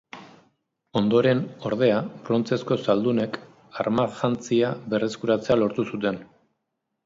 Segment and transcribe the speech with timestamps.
[1.01, 1.99] Ondoren, ordea,
[2.29, 3.39] brontzezko zaldunek
[3.85, 6.23] armajantzia berreskuratzea lortu zuten.